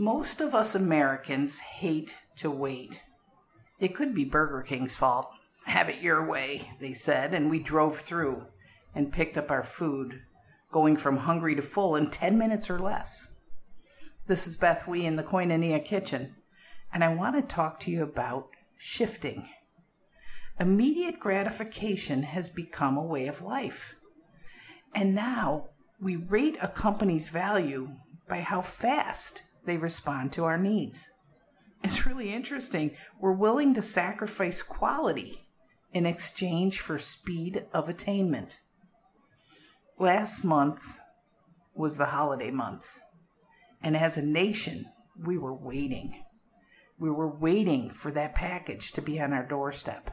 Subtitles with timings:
[0.00, 3.02] Most of us Americans hate to wait.
[3.78, 5.28] It could be Burger King's fault.
[5.66, 8.46] Have it your way, they said, and we drove through
[8.94, 10.22] and picked up our food,
[10.70, 13.34] going from hungry to full in 10 minutes or less.
[14.26, 16.34] This is Beth Wee in the Koinonia Kitchen,
[16.92, 19.48] and I want to talk to you about shifting.
[20.60, 23.94] Immediate gratification has become a way of life.
[24.94, 25.68] And now
[26.00, 27.90] we rate a company's value
[28.28, 31.08] by how fast they respond to our needs.
[31.84, 32.96] It's really interesting.
[33.20, 35.46] We're willing to sacrifice quality
[35.92, 38.60] in exchange for speed of attainment.
[39.98, 40.98] Last month
[41.74, 43.00] was the holiday month,
[43.82, 44.86] and as a nation,
[45.24, 46.24] we were waiting.
[47.00, 50.10] We were waiting for that package to be on our doorstep.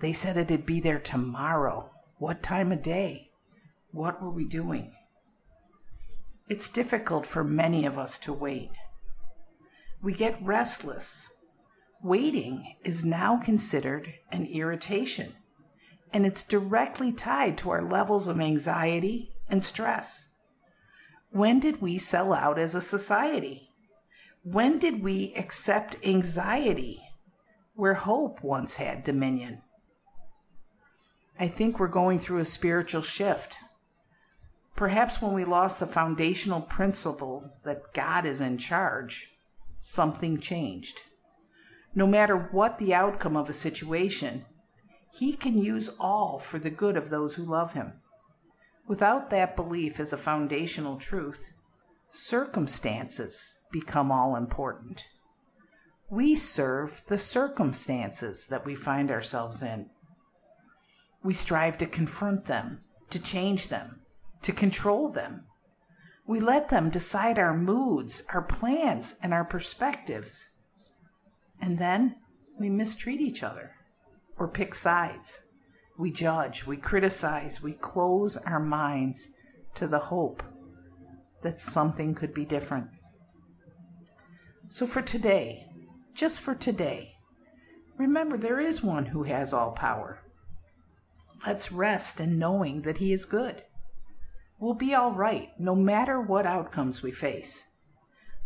[0.00, 1.90] They said it'd be there tomorrow.
[2.18, 3.30] What time of day?
[3.90, 4.94] What were we doing?
[6.48, 8.70] It's difficult for many of us to wait.
[10.00, 11.30] We get restless.
[12.02, 15.34] Waiting is now considered an irritation,
[16.12, 20.30] and it's directly tied to our levels of anxiety and stress.
[21.30, 23.71] When did we sell out as a society?
[24.44, 27.00] When did we accept anxiety
[27.74, 29.62] where hope once had dominion?
[31.38, 33.58] I think we're going through a spiritual shift.
[34.74, 39.30] Perhaps when we lost the foundational principle that God is in charge,
[39.78, 41.02] something changed.
[41.94, 44.44] No matter what the outcome of a situation,
[45.12, 47.92] he can use all for the good of those who love him.
[48.88, 51.52] Without that belief as a foundational truth,
[52.12, 55.04] circumstances become all important.
[56.10, 59.90] We serve the circumstances that we find ourselves in.
[61.24, 64.02] We strive to confront them, to change them,
[64.42, 65.46] to control them,
[66.26, 70.48] we let them decide our moods, our plans, and our perspectives.
[71.60, 72.16] And then
[72.58, 73.72] we mistreat each other
[74.38, 75.42] or pick sides.
[75.98, 79.30] We judge, we criticize, we close our minds
[79.74, 80.42] to the hope
[81.42, 82.88] that something could be different.
[84.68, 85.66] So, for today,
[86.14, 87.16] just for today,
[87.98, 90.20] remember there is one who has all power.
[91.46, 93.62] Let's rest in knowing that He is good.
[94.58, 97.66] We'll be all right, no matter what outcomes we face.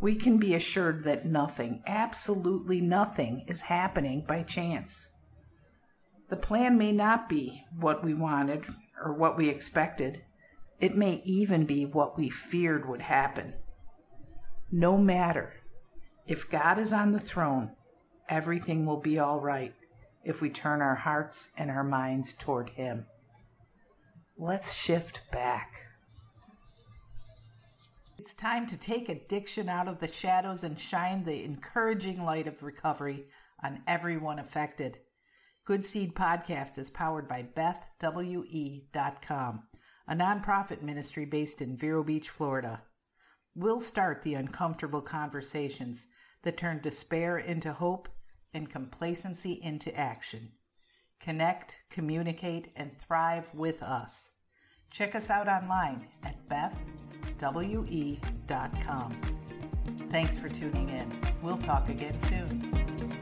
[0.01, 5.11] We can be assured that nothing, absolutely nothing, is happening by chance.
[6.29, 8.65] The plan may not be what we wanted
[9.03, 10.23] or what we expected.
[10.81, 13.55] It may even be what we feared would happen.
[14.71, 15.55] No matter,
[16.27, 17.71] if God is on the throne,
[18.29, 19.75] everything will be all right
[20.25, 23.07] if we turn our hearts and our minds toward Him.
[24.37, 25.87] Let's shift back.
[28.19, 32.63] It's time to take addiction out of the shadows and shine the encouraging light of
[32.63, 33.27] recovery
[33.63, 34.99] on everyone affected.
[35.65, 38.43] Good Seed Podcast is powered by BethWE.com,
[40.09, 42.83] a nonprofit ministry based in Vero Beach, Florida.
[43.55, 46.07] We'll start the uncomfortable conversations
[46.43, 48.09] that turn despair into hope
[48.55, 50.53] and complacency into action.
[51.21, 54.33] Connect, communicate, and thrive with us.
[54.91, 57.61] Check us out online at bethwe.com.
[60.11, 61.21] Thanks for tuning in.
[61.43, 63.16] We'll talk again soon.